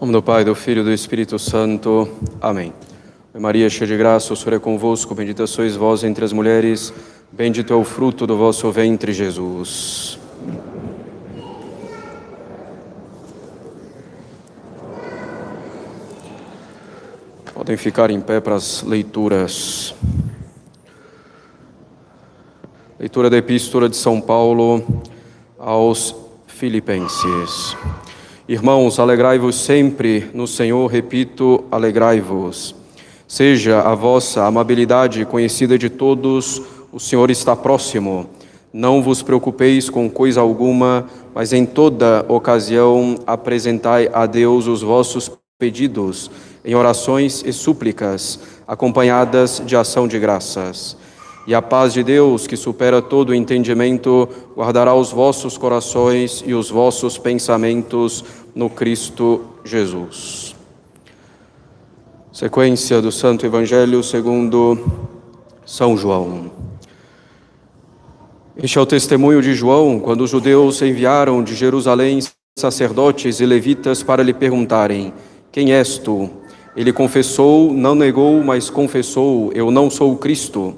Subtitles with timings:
[0.00, 2.08] Em nome do Pai, do Filho e do Espírito Santo.
[2.40, 2.72] Amém.
[3.38, 6.90] Maria, cheia de graça, o Senhor é convosco, bendita sois vós entre as mulheres,
[7.30, 10.18] bendito é o fruto do vosso ventre, Jesus.
[17.52, 19.94] Podem ficar em pé para as leituras.
[22.98, 24.82] Leitura da Epístola de São Paulo
[25.58, 27.76] aos Filipenses.
[28.50, 32.74] Irmãos, alegrai-vos sempre no Senhor, repito, alegrai-vos.
[33.28, 36.60] Seja a vossa amabilidade conhecida de todos,
[36.90, 38.28] o Senhor está próximo.
[38.72, 45.30] Não vos preocupeis com coisa alguma, mas em toda ocasião apresentai a Deus os vossos
[45.56, 46.28] pedidos,
[46.64, 50.96] em orações e súplicas, acompanhadas de ação de graças.
[51.46, 56.70] E a paz de Deus, que supera todo entendimento, guardará os vossos corações e os
[56.70, 60.54] vossos pensamentos no Cristo Jesus.
[62.32, 64.78] Sequência do Santo Evangelho segundo
[65.66, 66.50] São João.
[68.56, 72.20] Este é o testemunho de João quando os judeus enviaram de Jerusalém
[72.58, 75.12] sacerdotes e levitas para lhe perguntarem:
[75.50, 76.30] Quem és tu?
[76.76, 80.76] Ele confessou, não negou, mas confessou: Eu não sou o Cristo.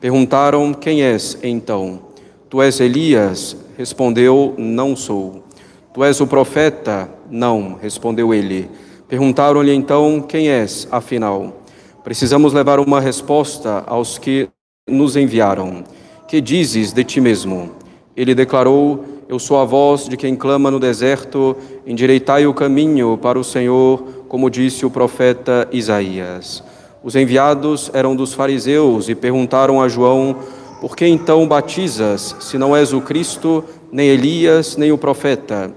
[0.00, 2.00] Perguntaram: Quem és então?
[2.48, 3.56] Tu és Elias?
[3.76, 5.44] Respondeu: Não sou.
[5.92, 7.08] Tu és o profeta?
[7.30, 8.70] Não, respondeu ele.
[9.08, 11.62] Perguntaram-lhe então: Quem és, afinal?
[12.02, 14.48] Precisamos levar uma resposta aos que
[14.88, 15.84] nos enviaram.
[16.28, 17.70] Que dizes de ti mesmo?
[18.16, 23.38] Ele declarou: Eu sou a voz de quem clama no deserto, endireitai o caminho para
[23.38, 26.62] o Senhor, como disse o profeta Isaías.
[27.02, 30.36] Os enviados eram dos fariseus e perguntaram a João:
[30.80, 35.72] Por que então batizas, se não és o Cristo, nem Elias, nem o profeta?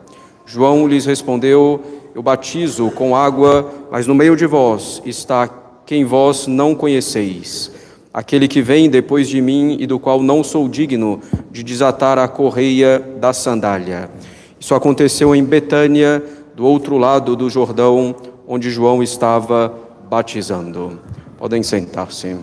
[0.48, 1.82] João lhes respondeu:
[2.16, 5.48] Eu batizo com água, mas no meio de vós está
[5.86, 7.70] quem vós não conheceis,
[8.14, 11.22] aquele que vem depois de mim e do qual não sou digno
[11.52, 14.10] de desatar a correia da sandália.
[14.58, 16.24] Isso aconteceu em Betânia,
[16.56, 18.16] do outro lado do Jordão,
[18.48, 19.74] onde João estava
[20.10, 21.00] batizando.
[21.38, 22.36] Podem sentar-se.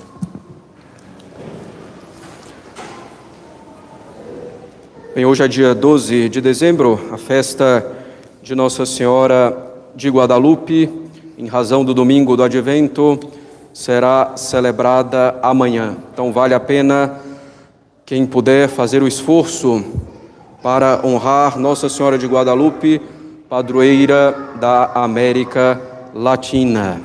[5.15, 7.87] Bem, hoje é dia 12 de dezembro, a festa
[8.43, 9.57] de Nossa Senhora
[9.95, 10.91] de Guadalupe,
[11.39, 13.21] em razão do domingo do advento,
[13.73, 15.97] será celebrada amanhã.
[16.13, 17.21] Então, vale a pena
[18.05, 19.85] quem puder fazer o esforço
[20.61, 23.01] para honrar Nossa Senhora de Guadalupe,
[23.49, 25.81] padroeira da América
[26.13, 27.01] Latina.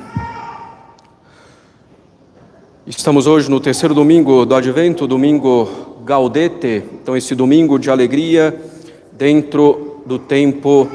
[2.86, 5.68] Estamos hoje no terceiro domingo do Advento, domingo
[6.02, 8.58] Gaudete, então esse domingo de alegria
[9.12, 10.88] dentro do tempo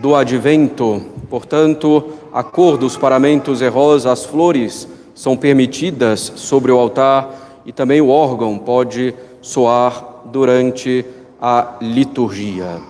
[0.00, 1.04] do Advento.
[1.28, 7.72] Portanto, a cor dos paramentos é rosa, as flores são permitidas sobre o altar e
[7.72, 11.04] também o órgão pode soar durante
[11.40, 12.80] a liturgia.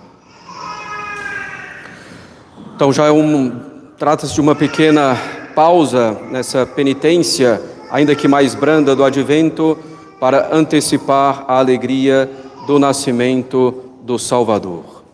[2.76, 3.60] Então já é um
[3.98, 5.16] trata-se de uma pequena
[5.52, 7.60] pausa nessa penitência
[7.90, 9.78] ainda que mais branda, do advento,
[10.18, 12.30] para antecipar a alegria
[12.66, 15.04] do nascimento do Salvador.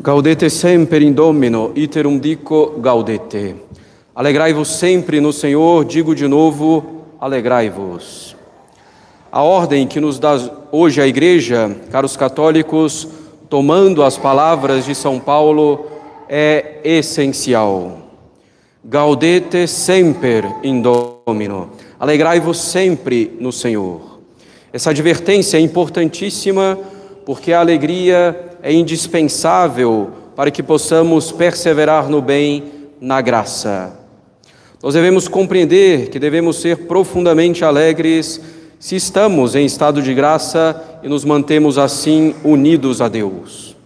[0.00, 3.56] Gaudete sempre in Domino, iterum dico gaudete.
[4.14, 8.36] Alegrai-vos sempre no Senhor, digo de novo, alegrai-vos.
[9.30, 10.38] A ordem que nos dá
[10.72, 13.06] hoje a Igreja, caros católicos,
[13.48, 15.86] tomando as palavras de São Paulo,
[16.28, 18.07] é essencial.
[18.90, 21.68] Gaudete semper in Domino.
[22.00, 24.18] Alegrai-vos sempre no Senhor.
[24.72, 26.78] Essa advertência é importantíssima
[27.26, 32.64] porque a alegria é indispensável para que possamos perseverar no bem,
[32.98, 33.94] na graça.
[34.82, 38.40] Nós devemos compreender que devemos ser profundamente alegres
[38.80, 43.76] se estamos em estado de graça e nos mantemos assim unidos a Deus.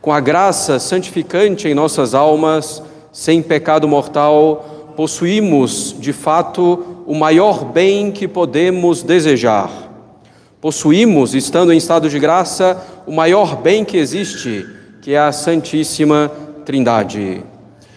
[0.00, 2.80] Com a graça santificante em nossas almas,
[3.12, 9.70] sem pecado mortal, possuímos de fato o maior bem que podemos desejar.
[10.60, 14.66] Possuímos, estando em estado de graça, o maior bem que existe,
[15.00, 16.30] que é a Santíssima
[16.64, 17.42] Trindade.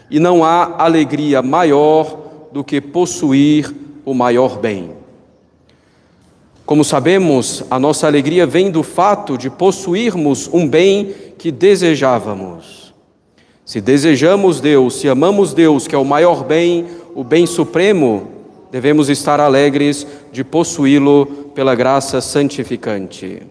[0.09, 2.17] E não há alegria maior
[2.51, 3.73] do que possuir
[4.05, 4.91] o maior bem.
[6.65, 12.82] Como sabemos, a nossa alegria vem do fato de possuirmos um bem que desejávamos.
[13.73, 16.85] Se desejamos Deus, se amamos Deus, que é o maior bem,
[17.15, 18.27] o bem supremo,
[18.71, 21.25] devemos estar alegres de possuí-lo
[21.55, 23.41] pela graça santificante.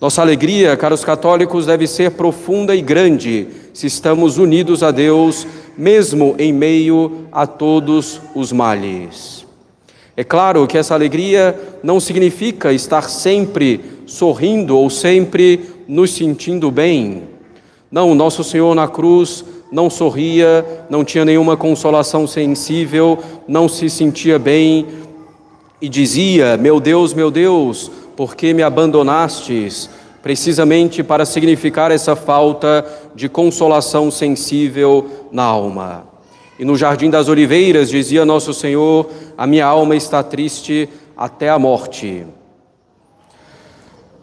[0.00, 5.46] Nossa alegria, caros católicos, deve ser profunda e grande se estamos unidos a Deus,
[5.76, 9.44] mesmo em meio a todos os males.
[10.16, 17.33] É claro que essa alegria não significa estar sempre sorrindo ou sempre nos sentindo bem.
[17.94, 24.36] Não, nosso Senhor na cruz não sorria, não tinha nenhuma consolação sensível, não se sentia
[24.36, 24.84] bem
[25.80, 29.88] e dizia: Meu Deus, meu Deus, por que me abandonastes?
[30.20, 36.04] Precisamente para significar essa falta de consolação sensível na alma.
[36.58, 39.08] E no Jardim das Oliveiras dizia Nosso Senhor:
[39.38, 42.26] A minha alma está triste até a morte.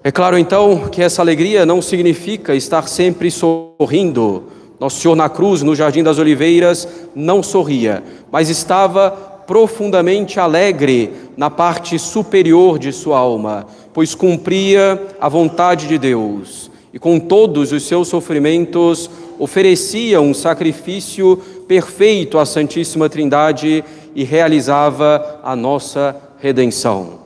[0.03, 4.45] É claro então que essa alegria não significa estar sempre sorrindo.
[4.80, 9.12] Nosso Senhor na cruz, no Jardim das Oliveiras, não sorria, mas estava
[9.45, 16.98] profundamente alegre na parte superior de sua alma, pois cumpria a vontade de Deus e
[16.98, 21.38] com todos os seus sofrimentos oferecia um sacrifício
[21.68, 23.83] perfeito à Santíssima Trindade
[24.15, 27.21] e realizava a nossa redenção.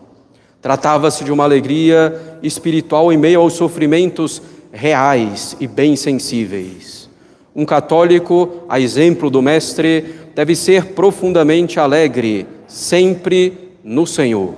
[0.66, 4.42] Tratava-se de uma alegria espiritual em meio aos sofrimentos
[4.74, 7.08] reais e bem sensíveis.
[7.56, 14.56] Um católico, a exemplo do Mestre, deve ser profundamente alegre, sempre no Senhor.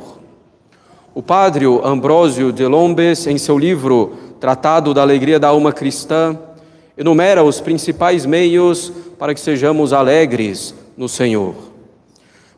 [1.13, 6.39] O padre Ambrósio de Lombes, em seu livro Tratado da Alegria da Alma Cristã,
[6.98, 11.66] enumera os principais meios para que sejamos alegres no Senhor.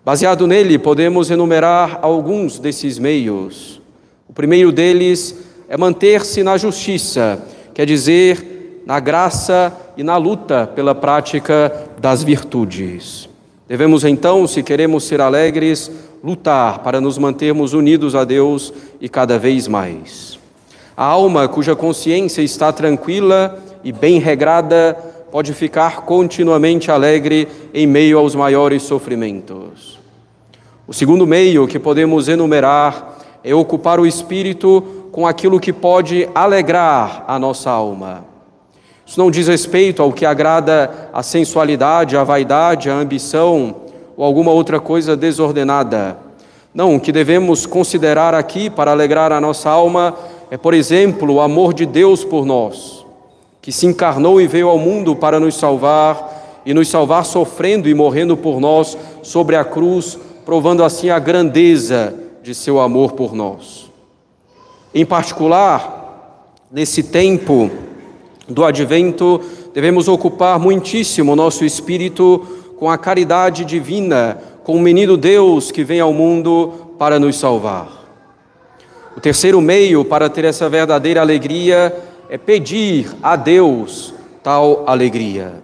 [0.03, 3.81] Baseado nele, podemos enumerar alguns desses meios.
[4.27, 5.35] O primeiro deles
[5.67, 7.41] é manter-se na justiça,
[7.73, 13.27] quer dizer, na graça e na luta pela prática das virtudes.
[13.67, 15.91] Devemos então, se queremos ser alegres,
[16.23, 20.39] lutar para nos mantermos unidos a Deus e cada vez mais.
[20.95, 24.97] A alma cuja consciência está tranquila e bem regrada
[25.31, 29.99] pode ficar continuamente alegre em meio aos maiores sofrimentos.
[30.87, 34.81] O segundo meio que podemos enumerar é ocupar o espírito
[35.11, 38.25] com aquilo que pode alegrar a nossa alma.
[39.05, 43.75] Isso não diz respeito ao que agrada a sensualidade, a vaidade, a ambição
[44.15, 46.17] ou alguma outra coisa desordenada.
[46.73, 50.15] Não, o que devemos considerar aqui para alegrar a nossa alma
[50.51, 52.98] é, por exemplo, o amor de Deus por nós,
[53.61, 57.93] que se encarnou e veio ao mundo para nos salvar e nos salvar sofrendo e
[57.93, 60.17] morrendo por nós sobre a cruz
[60.49, 62.11] provando assim a grandeza
[62.41, 63.91] de seu amor por nós.
[64.91, 67.69] Em particular, nesse tempo
[68.47, 69.39] do advento,
[69.75, 75.99] devemos ocupar muitíssimo nosso espírito com a caridade divina, com o menino Deus que vem
[75.99, 78.09] ao mundo para nos salvar.
[79.15, 81.95] O terceiro meio para ter essa verdadeira alegria
[82.29, 85.63] é pedir a Deus tal alegria.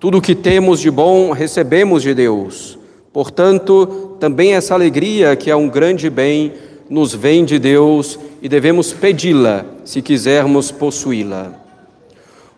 [0.00, 2.78] Tudo o que temos de bom recebemos de Deus.
[3.12, 6.54] Portanto, também essa alegria, que é um grande bem,
[6.88, 11.52] nos vem de Deus e devemos pedi-la se quisermos possuí-la.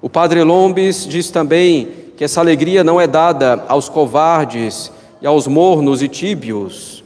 [0.00, 5.46] O Padre Lombes diz também que essa alegria não é dada aos covardes e aos
[5.46, 7.02] mornos e tíbios.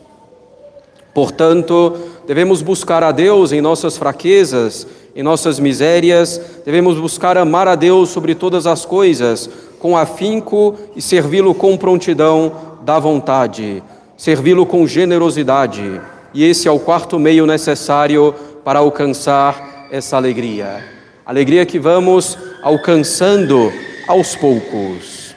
[1.15, 1.97] Portanto,
[2.27, 8.11] devemos buscar a Deus em nossas fraquezas, em nossas misérias, devemos buscar amar a Deus
[8.11, 12.53] sobre todas as coisas, com afinco e servi-lo com prontidão
[12.83, 13.83] da vontade,
[14.17, 16.01] servi-lo com generosidade.
[16.33, 18.35] E esse é o quarto meio necessário
[18.65, 20.85] para alcançar essa alegria.
[21.25, 23.73] Alegria que vamos alcançando
[24.07, 25.35] aos poucos.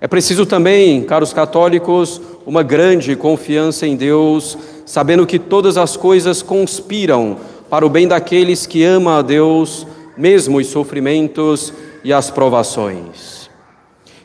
[0.00, 4.56] É preciso também, caros católicos, uma grande confiança em Deus,
[4.86, 7.36] sabendo que todas as coisas conspiram
[7.70, 9.86] para o bem daqueles que amam a Deus,
[10.16, 11.72] mesmo os sofrimentos
[12.02, 13.48] e as provações.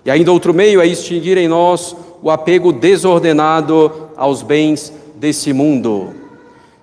[0.04, 6.14] E ainda outro meio é extinguir em nós o apego desordenado aos bens desse mundo.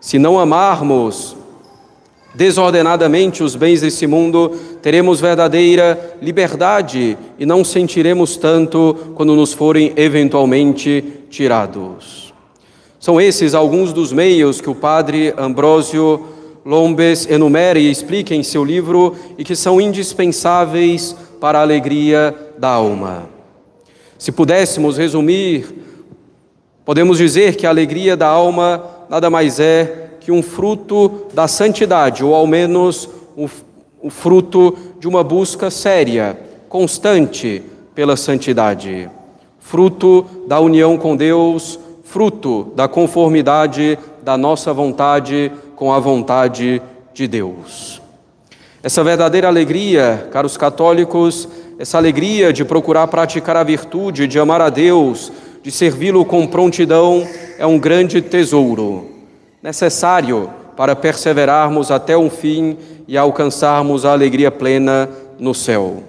[0.00, 1.36] Se não amarmos
[2.34, 9.92] desordenadamente os bens desse mundo, teremos verdadeira liberdade e não sentiremos tanto quando nos forem
[9.96, 12.32] eventualmente tirados.
[12.98, 16.31] São esses alguns dos meios que o padre Ambrósio
[16.64, 22.68] Lombes enumera e explica em seu livro e que são indispensáveis para a alegria da
[22.68, 23.28] alma.
[24.16, 25.66] Se pudéssemos resumir,
[26.84, 32.24] podemos dizer que a alegria da alma nada mais é que um fruto da santidade,
[32.24, 33.48] ou ao menos o,
[34.00, 36.38] um, fruto de uma busca séria,
[36.68, 37.60] constante
[37.92, 39.10] pela santidade,
[39.58, 45.50] fruto da união com Deus, fruto da conformidade da nossa vontade
[45.82, 46.80] com a vontade
[47.12, 48.00] de Deus.
[48.84, 54.70] Essa verdadeira alegria, caros católicos, essa alegria de procurar praticar a virtude, de amar a
[54.70, 57.26] Deus, de servi-lo com prontidão,
[57.58, 59.10] é um grande tesouro,
[59.60, 66.04] necessário para perseverarmos até o fim e alcançarmos a alegria plena no céu.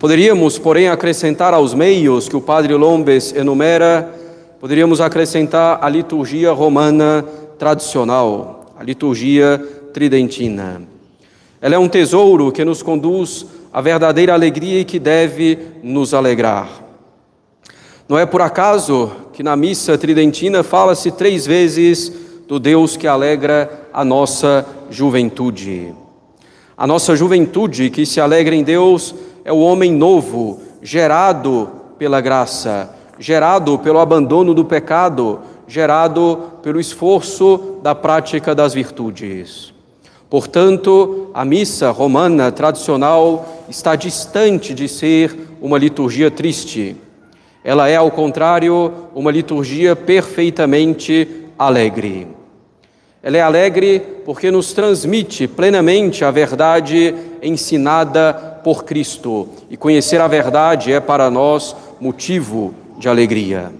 [0.00, 4.12] Poderíamos, porém, acrescentar aos meios que o Padre Lombes enumera,
[4.58, 7.24] poderíamos acrescentar a liturgia romana
[7.58, 9.58] tradicional, a liturgia
[9.92, 10.82] tridentina.
[11.60, 16.68] Ela é um tesouro que nos conduz à verdadeira alegria e que deve nos alegrar.
[18.08, 22.12] Não é por acaso que na missa tridentina fala-se três vezes
[22.46, 25.92] do Deus que alegra a nossa juventude.
[26.76, 32.94] A nossa juventude que se alegra em Deus é o homem novo, gerado pela graça,
[33.18, 39.74] gerado pelo abandono do pecado, gerado pelo esforço da prática das virtudes.
[40.28, 46.96] Portanto, a missa romana tradicional está distante de ser uma liturgia triste.
[47.62, 52.28] Ela é, ao contrário, uma liturgia perfeitamente alegre.
[53.22, 58.32] Ela é alegre porque nos transmite plenamente a verdade ensinada
[58.62, 59.48] por Cristo.
[59.70, 63.72] E conhecer a verdade é para nós motivo de alegria.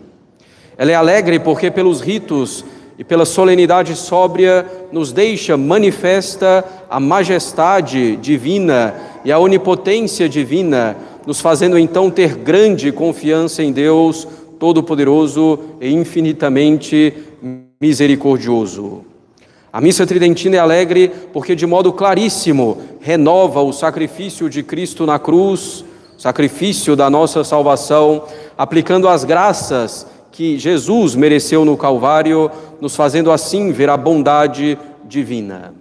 [0.78, 2.64] Ela é alegre porque, pelos ritos
[2.98, 11.40] e pela solenidade sóbria, nos deixa manifesta a majestade divina e a onipotência divina, nos
[11.40, 14.28] fazendo então ter grande confiança em Deus
[14.58, 17.12] Todo-Poderoso e infinitamente
[17.80, 19.04] misericordioso.
[19.72, 25.18] A missa tridentina é alegre porque, de modo claríssimo, renova o sacrifício de Cristo na
[25.18, 25.84] cruz,
[26.16, 28.24] sacrifício da nossa salvação,
[28.56, 35.72] aplicando as graças que Jesus mereceu no Calvário, nos fazendo assim ver a bondade divina.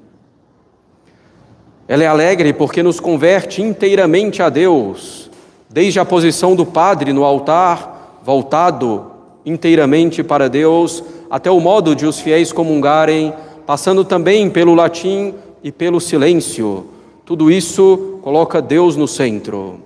[1.86, 5.30] Ela é alegre porque nos converte inteiramente a Deus,
[5.70, 9.12] desde a posição do Padre no altar, voltado
[9.46, 13.34] inteiramente para Deus, até o modo de os fiéis comungarem
[13.66, 16.86] passando também pelo latim e pelo silêncio.
[17.26, 19.82] Tudo isso coloca Deus no centro.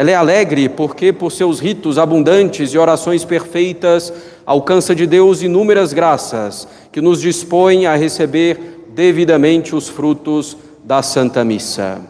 [0.00, 4.10] Ela é alegre porque, por seus ritos abundantes e orações perfeitas,
[4.46, 11.44] alcança de Deus inúmeras graças que nos dispõem a receber devidamente os frutos da Santa
[11.44, 12.00] Missa.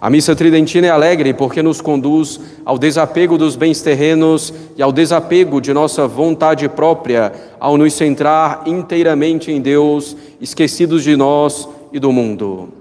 [0.00, 4.90] A missa tridentina é alegre porque nos conduz ao desapego dos bens terrenos e ao
[4.90, 12.00] desapego de nossa vontade própria, ao nos centrar inteiramente em Deus, esquecidos de nós e
[12.00, 12.80] do mundo.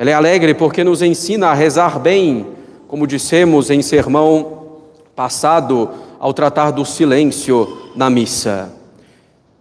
[0.00, 2.46] Ela é alegre porque nos ensina a rezar bem,
[2.90, 4.80] como dissemos em sermão
[5.14, 8.74] passado ao tratar do silêncio na missa.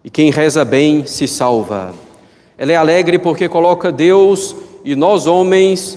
[0.04, 1.94] E quem reza bem se salva.
[2.58, 5.96] Ela é alegre porque coloca Deus e nós homens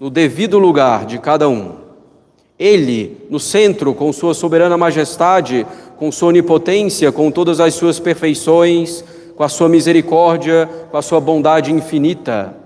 [0.00, 1.74] no devido lugar de cada um.
[2.58, 5.64] Ele, no centro, com sua soberana majestade,
[5.96, 9.04] com sua onipotência, com todas as suas perfeições,
[9.36, 12.56] com a sua misericórdia, com a sua bondade infinita.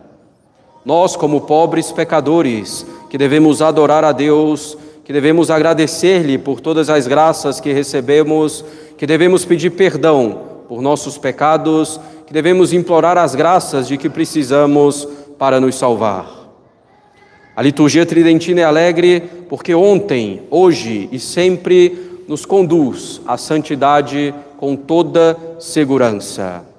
[0.86, 7.08] Nós, como pobres pecadores, que devemos adorar a Deus, que devemos agradecer-lhe por todas as
[7.08, 8.64] graças que recebemos,
[8.96, 15.08] que devemos pedir perdão por nossos pecados, que devemos implorar as graças de que precisamos
[15.36, 16.52] para nos salvar.
[17.56, 24.76] A liturgia tridentina é alegre porque ontem, hoje e sempre nos conduz à santidade com
[24.76, 26.75] toda segurança.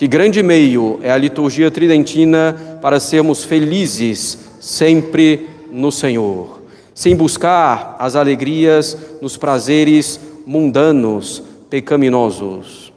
[0.00, 6.62] Que grande meio é a liturgia tridentina para sermos felizes sempre no Senhor,
[6.94, 12.90] sem buscar as alegrias nos prazeres mundanos, pecaminosos.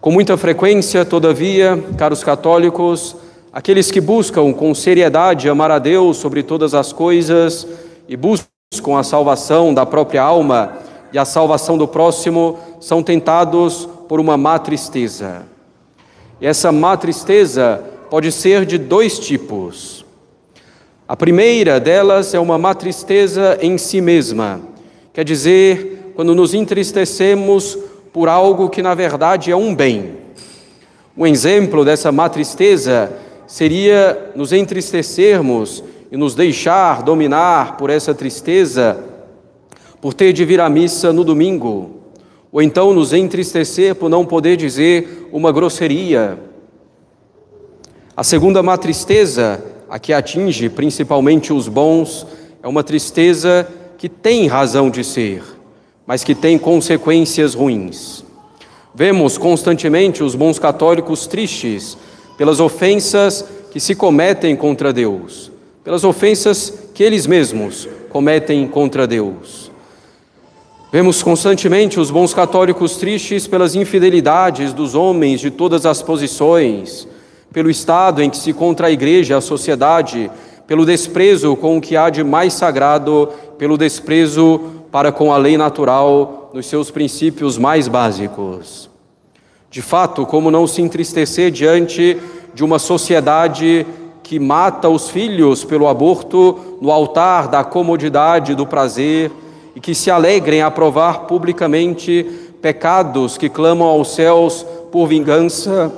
[0.00, 3.14] Com muita frequência, todavia, caros católicos,
[3.52, 7.66] Aqueles que buscam com seriedade amar a Deus sobre todas as coisas
[8.08, 10.78] e buscam a salvação da própria alma
[11.12, 15.55] e a salvação do próximo são tentados por uma má tristeza.
[16.40, 20.04] E essa má tristeza pode ser de dois tipos.
[21.08, 24.60] A primeira delas é uma má tristeza em si mesma,
[25.12, 27.78] quer dizer, quando nos entristecemos
[28.12, 30.14] por algo que na verdade é um bem.
[31.16, 33.12] Um exemplo dessa má tristeza
[33.46, 38.98] seria nos entristecermos e nos deixar dominar por essa tristeza,
[40.00, 41.95] por ter de vir à missa no domingo,
[42.50, 46.38] ou então nos entristecer por não poder dizer uma grosseria.
[48.16, 52.26] A segunda má tristeza, a que atinge principalmente os bons,
[52.62, 55.42] é uma tristeza que tem razão de ser,
[56.06, 58.24] mas que tem consequências ruins.
[58.94, 61.98] Vemos constantemente os bons católicos tristes
[62.38, 65.52] pelas ofensas que se cometem contra Deus,
[65.84, 69.65] pelas ofensas que eles mesmos cometem contra Deus.
[70.96, 77.06] Vemos constantemente os bons católicos tristes pelas infidelidades dos homens de todas as posições,
[77.52, 80.30] pelo estado em que se encontra a igreja a sociedade,
[80.66, 84.58] pelo desprezo com o que há de mais sagrado, pelo desprezo
[84.90, 88.88] para com a lei natural nos seus princípios mais básicos.
[89.70, 92.16] De fato, como não se entristecer diante
[92.54, 93.86] de uma sociedade
[94.22, 99.30] que mata os filhos pelo aborto no altar da comodidade do prazer
[99.76, 102.24] e que se alegrem a provar publicamente
[102.62, 105.92] pecados que clamam aos céus por vingança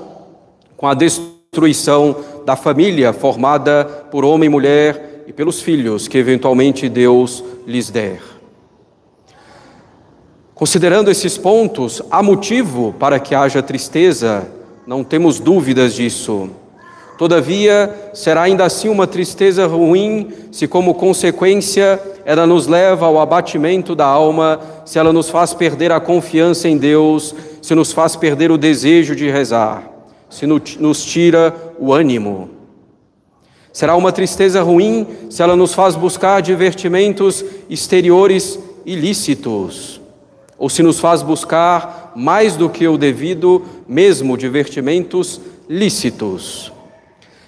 [0.77, 6.89] com a destruição da família formada por homem e mulher e pelos filhos que eventualmente
[6.89, 8.21] Deus lhes der.
[10.55, 14.49] Considerando esses pontos, há motivo para que haja tristeza,
[14.85, 16.51] não temos dúvidas disso.
[17.17, 23.95] Todavia, será ainda assim uma tristeza ruim se, como consequência, ela nos leva ao abatimento
[23.95, 28.51] da alma, se ela nos faz perder a confiança em Deus, se nos faz perder
[28.51, 29.91] o desejo de rezar,
[30.29, 32.51] se nos tira o ânimo.
[33.73, 39.99] Será uma tristeza ruim se ela nos faz buscar divertimentos exteriores ilícitos
[40.59, 46.71] ou se nos faz buscar mais do que o devido, mesmo divertimentos lícitos.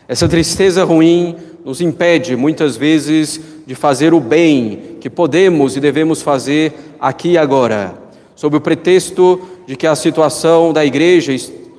[0.09, 3.39] Essa tristeza ruim nos impede muitas vezes
[3.71, 7.95] de fazer o bem que podemos e devemos fazer aqui e agora,
[8.35, 11.33] sob o pretexto de que a situação da igreja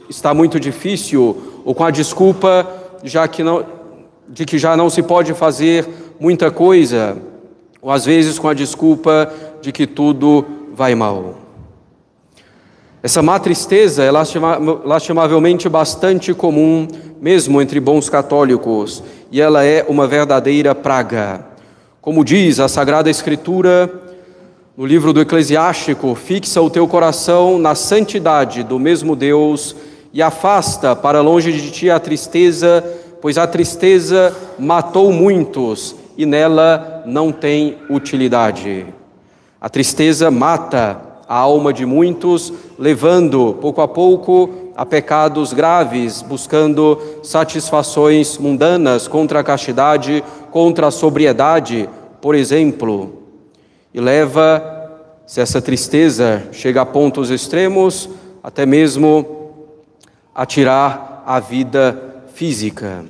[0.08, 2.66] está muito difícil ou com a desculpa
[3.04, 3.66] já que não,
[4.26, 5.86] de que já não se pode fazer
[6.18, 7.18] muita coisa,
[7.82, 9.30] ou às vezes com a desculpa
[9.62, 11.40] de que tudo vai mal.
[13.04, 16.88] Essa má tristeza é lastimavelmente bastante comum,
[17.20, 21.51] mesmo entre bons católicos, e ela é uma verdadeira praga.
[22.02, 23.88] Como diz a Sagrada Escritura,
[24.76, 29.76] no livro do Eclesiástico, fixa o teu coração na santidade do mesmo Deus
[30.12, 32.84] e afasta para longe de ti a tristeza,
[33.22, 38.88] pois a tristeza matou muitos e nela não tem utilidade.
[39.62, 44.50] A tristeza mata a alma de muitos, levando pouco a pouco
[44.82, 51.88] a pecados graves, buscando satisfações mundanas contra a castidade, contra a sobriedade,
[52.20, 53.22] por exemplo.
[53.94, 54.90] E leva,
[55.28, 58.10] se essa tristeza chega a pontos extremos,
[58.42, 59.52] até mesmo
[60.34, 63.06] a tirar a vida física.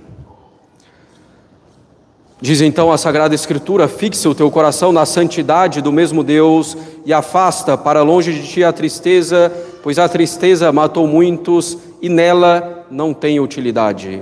[2.41, 7.13] Diz então a Sagrada Escritura: fixa o teu coração na santidade do mesmo Deus e
[7.13, 9.49] afasta para longe de ti a tristeza,
[9.83, 14.21] pois a tristeza matou muitos e nela não tem utilidade.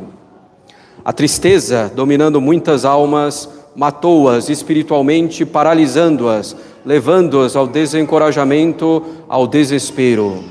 [1.04, 10.44] A tristeza, dominando muitas almas, matou-as espiritualmente, paralisando-as, levando-as ao desencorajamento, ao desespero,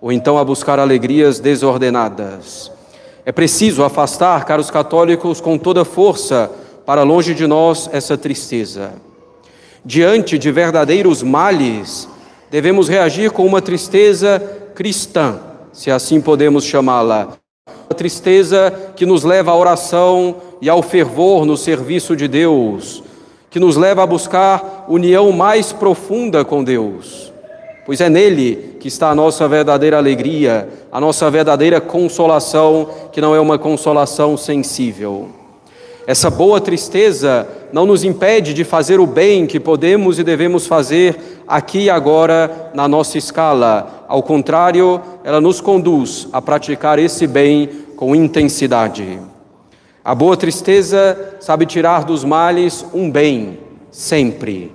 [0.00, 2.70] ou então a buscar alegrias desordenadas.
[3.24, 6.50] É preciso afastar, caros católicos, com toda força
[6.84, 8.94] para longe de nós essa tristeza.
[9.84, 12.08] Diante de verdadeiros males,
[12.52, 14.38] devemos reagir com uma tristeza
[14.74, 15.40] cristã,
[15.72, 17.28] se assim podemos chamá-la.
[17.66, 23.02] Uma tristeza que nos leva à oração e ao fervor no serviço de Deus,
[23.48, 27.32] que nos leva a buscar união mais profunda com Deus,
[27.86, 33.34] pois é nele que está a nossa verdadeira alegria, a nossa verdadeira consolação, que não
[33.34, 35.30] é uma consolação sensível.
[36.06, 41.42] Essa boa tristeza não nos impede de fazer o bem que podemos e devemos fazer
[41.48, 44.04] aqui e agora na nossa escala.
[44.06, 49.18] Ao contrário, ela nos conduz a praticar esse bem com intensidade.
[50.04, 53.58] A boa tristeza sabe tirar dos males um bem,
[53.90, 54.72] sempre.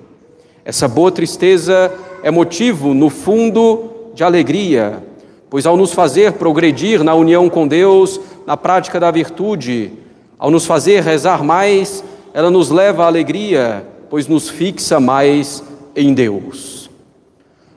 [0.66, 5.04] Essa boa tristeza é motivo, no fundo, de alegria,
[5.50, 9.92] pois ao nos fazer progredir na união com Deus, na prática da virtude,
[10.40, 12.04] ao nos fazer rezar mais,
[12.38, 15.64] ela nos leva à alegria, pois nos fixa mais
[15.96, 16.88] em Deus.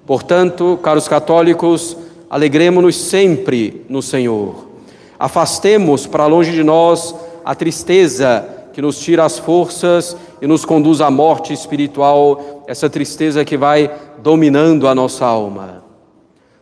[0.04, 1.96] Portanto, caros católicos,
[2.28, 4.68] alegremos-nos sempre no Senhor.
[5.18, 11.00] Afastemos para longe de nós a tristeza que nos tira as forças e nos conduz
[11.00, 13.90] à morte espiritual, essa tristeza que vai
[14.22, 15.82] dominando a nossa alma.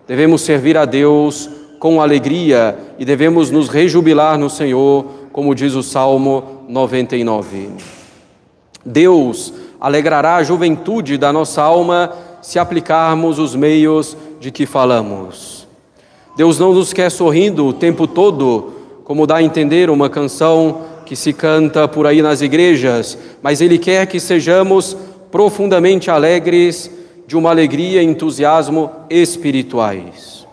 [0.06, 5.84] Devemos servir a Deus com alegria e devemos nos rejubilar no Senhor como diz o
[5.84, 7.68] Salmo 99.
[8.84, 15.68] Deus alegrará a juventude da nossa alma se aplicarmos os meios de que falamos.
[16.36, 18.72] Deus não nos quer sorrindo o tempo todo,
[19.04, 23.78] como dá a entender uma canção que se canta por aí nas igrejas, mas Ele
[23.78, 24.96] quer que sejamos
[25.30, 26.90] profundamente alegres,
[27.28, 30.44] de uma alegria e entusiasmo espirituais.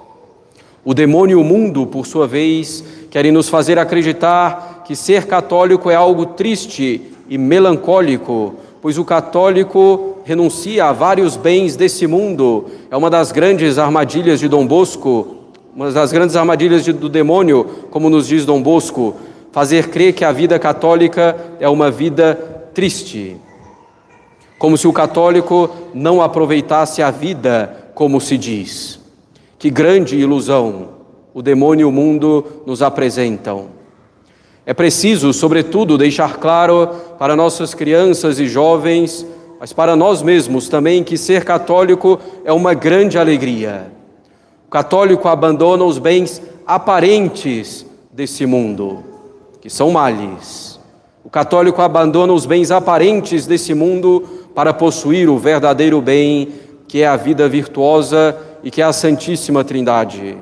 [0.84, 5.90] O demônio e o mundo, por sua vez, querem nos fazer acreditar que ser católico
[5.90, 12.66] é algo triste e melancólico, pois o católico renuncia a vários bens desse mundo.
[12.92, 15.38] É uma das grandes armadilhas de Dom Bosco,
[15.76, 19.16] uma das grandes armadilhas de, do demônio, como nos diz Dom Bosco,
[19.52, 22.36] fazer crer que a vida católica é uma vida
[22.74, 23.38] triste.
[24.60, 29.00] Como se o católico não aproveitasse a vida, como se diz.
[29.58, 30.90] Que grande ilusão
[31.34, 33.75] o demônio e o mundo nos apresentam.
[34.66, 39.26] É preciso, sobretudo, deixar claro para nossas crianças e jovens,
[39.60, 43.96] mas para nós mesmos também, que ser católico é uma grande alegria
[44.66, 49.04] o católico abandona os bens aparentes desse mundo,
[49.62, 50.80] que são males.
[51.24, 54.24] O católico abandona os bens aparentes desse mundo
[54.56, 56.50] para possuir o verdadeiro bem,
[56.88, 60.36] que é a vida virtuosa e que é a Santíssima Trindade.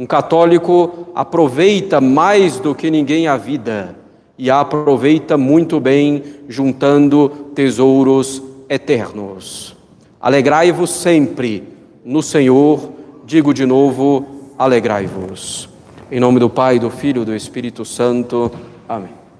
[0.00, 3.94] Um católico aproveita mais do que ninguém a vida
[4.38, 9.76] e a aproveita muito bem, juntando tesouros eternos.
[10.18, 11.68] Alegrai-vos sempre
[12.02, 12.92] no Senhor
[13.30, 14.26] Digo de novo:
[14.58, 15.68] alegrai-vos.
[16.10, 18.50] Em nome do Pai, do Filho e do Espírito Santo.
[18.88, 19.19] Amém.